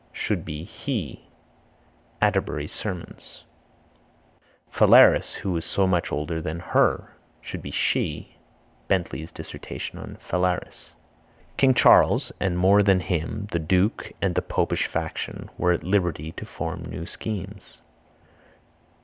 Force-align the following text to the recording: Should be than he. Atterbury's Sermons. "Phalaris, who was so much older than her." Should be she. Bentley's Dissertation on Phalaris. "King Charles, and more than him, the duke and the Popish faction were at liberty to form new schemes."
Should 0.13 0.43
be 0.43 0.63
than 0.63 0.73
he. 0.73 1.25
Atterbury's 2.23 2.71
Sermons. 2.71 3.43
"Phalaris, 4.71 5.35
who 5.35 5.51
was 5.51 5.63
so 5.63 5.85
much 5.85 6.11
older 6.11 6.41
than 6.41 6.59
her." 6.59 7.13
Should 7.39 7.61
be 7.61 7.69
she. 7.69 8.35
Bentley's 8.87 9.31
Dissertation 9.31 9.99
on 9.99 10.17
Phalaris. 10.19 10.95
"King 11.55 11.75
Charles, 11.75 12.31
and 12.39 12.57
more 12.57 12.81
than 12.81 13.01
him, 13.01 13.47
the 13.51 13.59
duke 13.59 14.11
and 14.23 14.33
the 14.33 14.41
Popish 14.41 14.87
faction 14.87 15.51
were 15.55 15.71
at 15.73 15.83
liberty 15.83 16.31
to 16.31 16.47
form 16.47 16.81
new 16.85 17.05
schemes." 17.05 17.77